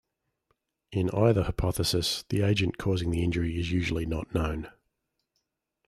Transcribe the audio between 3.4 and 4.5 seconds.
is usually not